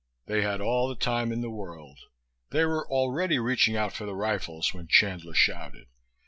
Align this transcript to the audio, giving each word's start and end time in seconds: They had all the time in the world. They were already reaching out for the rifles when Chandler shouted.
They 0.25 0.41
had 0.41 0.61
all 0.61 0.89
the 0.89 0.95
time 0.95 1.31
in 1.31 1.41
the 1.41 1.51
world. 1.51 1.99
They 2.49 2.65
were 2.65 2.89
already 2.91 3.37
reaching 3.37 3.75
out 3.77 3.93
for 3.93 4.07
the 4.07 4.15
rifles 4.15 4.73
when 4.73 4.87
Chandler 4.87 5.35
shouted. 5.35 5.89